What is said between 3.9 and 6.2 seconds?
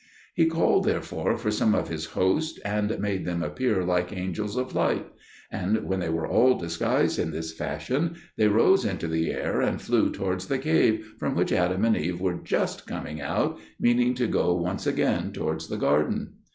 angels of light. And when they